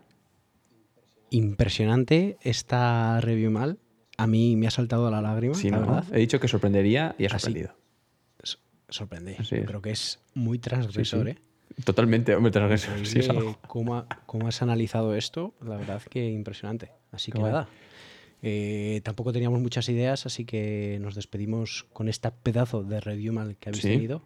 Impresionante 1.31 2.39
esta 2.43 3.21
review 3.21 3.51
mal. 3.51 3.79
A 4.17 4.27
mí 4.27 4.57
me 4.57 4.67
ha 4.67 4.71
saltado 4.71 5.11
la 5.11 5.21
lágrima, 5.23 5.55
Sí, 5.55 5.71
la 5.71 5.79
¿no? 5.81 5.87
verdad. 5.87 6.05
He 6.13 6.19
dicho 6.19 6.41
que 6.41 6.49
sorprendería 6.49 7.15
y 7.19 7.27
ha 7.27 7.31
sorprendido. 7.31 7.75
Así 9.39 9.55
es. 9.57 9.67
creo 9.67 9.81
que 9.81 9.91
es 9.91 10.21
muy 10.35 10.59
transgresor, 10.59 11.25
Sí, 11.27 11.31
¿eh? 11.31 11.39
Totalmente, 11.85 12.35
hombre, 12.35 12.53
transgresor. 12.53 13.07
Sí, 13.07 13.21
es 13.21 13.31
algo. 13.31 13.59
cómo, 13.67 13.97
ha- 13.97 14.07
cómo 14.27 14.49
has 14.49 14.61
analizado 14.61 15.15
esto, 15.15 15.55
la 15.63 15.77
verdad 15.79 16.03
que 16.03 16.31
impresionante. 16.31 16.91
Así 17.11 17.33
que 17.33 17.39
nada, 17.39 17.69
eh, 18.43 19.01
tampoco 19.03 19.33
teníamos 19.33 19.61
muchas 19.61 19.89
ideas, 19.89 20.27
así 20.27 20.45
que 20.45 20.99
nos 21.01 21.15
despedimos 21.15 21.87
con 21.95 22.11
esta 22.11 22.31
pedazo 22.35 22.83
de 22.83 23.01
review 23.01 23.33
mal 23.33 23.57
que 23.57 23.71
habéis 23.71 23.85
tenido. 23.95 24.23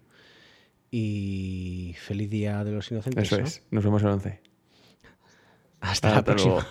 Y 0.99 1.95
feliz 1.99 2.31
día 2.31 2.65
de 2.65 2.73
los 2.73 2.91
inocentes. 2.91 3.25
Eso 3.25 3.39
¿no? 3.39 3.47
es. 3.47 3.63
Nos 3.71 3.85
vemos 3.85 4.03
el 4.03 4.09
11. 4.09 4.41
Hasta, 5.81 6.11
la 6.11 6.25
próxima. 6.25 6.55
luego. 6.55 6.67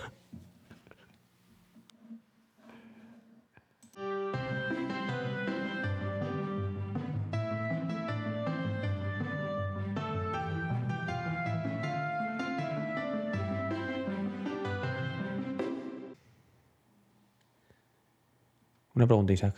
Una 18.92 19.06
pregunta, 19.06 19.32
Isaac. 19.32 19.54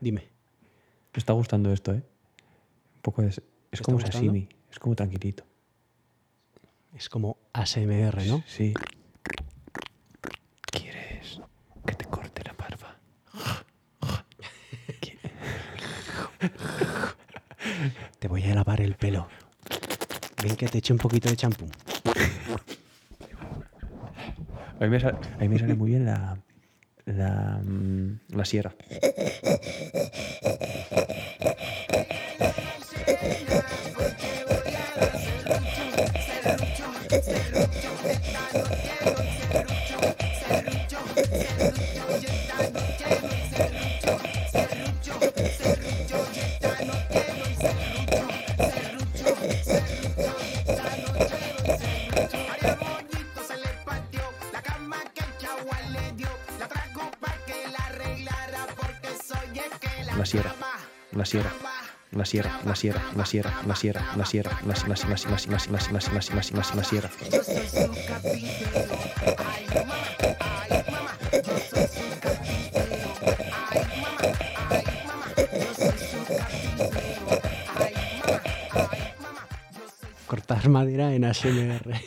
Dime. 0.00 0.22
Me 1.12 1.18
está 1.18 1.34
gustando 1.34 1.70
esto, 1.70 1.92
¿eh? 1.92 2.13
Poco. 3.04 3.22
Es 3.22 3.40
como 3.82 3.98
gustando? 3.98 4.16
sashimi. 4.16 4.48
Es 4.72 4.78
como 4.78 4.96
tranquilito. 4.96 5.44
Es 6.94 7.10
como 7.10 7.36
ASMR, 7.52 8.24
¿no? 8.26 8.42
Sí. 8.46 8.72
¿Quieres 10.70 11.38
que 11.84 11.94
te 11.96 12.06
corte 12.06 12.42
la 12.44 12.54
barba? 12.54 12.96
Te 18.18 18.28
voy 18.28 18.42
a 18.44 18.54
lavar 18.54 18.80
el 18.80 18.94
pelo. 18.94 19.28
Ven 20.42 20.56
que 20.56 20.66
te 20.66 20.78
eche 20.78 20.94
un 20.94 20.98
poquito 20.98 21.28
de 21.28 21.36
champú. 21.36 21.66
A 24.80 24.84
mí 24.84 24.88
me 24.88 24.98
sale, 24.98 25.18
a 25.34 25.38
mí 25.40 25.48
me 25.50 25.58
sale 25.58 25.74
muy 25.74 25.90
bien 25.90 26.06
la, 26.06 26.38
la, 27.04 27.60
mm, 27.62 28.20
la 28.28 28.44
sierra. 28.46 28.74
Sierra, 62.34 62.60
la 62.64 62.74
sierra, 62.74 63.02
la 63.14 63.24
sierra, 63.24 63.52
la 63.64 63.76
sierra, 63.76 64.10
la 64.16 64.26
sierra, 64.26 64.58
la 64.66 64.76
sierra, 64.76 65.12
la 65.14 65.38
sierra, 65.38 65.70
la 65.70 66.20
sierra, 66.20 66.34
la 66.34 66.42
sierra, 66.42 66.74
la 66.74 66.84
sierra. 66.84 67.10
Cortar 80.26 80.68
madera 80.68 81.14
en 81.14 81.24
ASMR. 81.24 82.00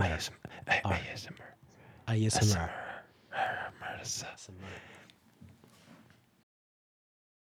Ay, 0.00 0.29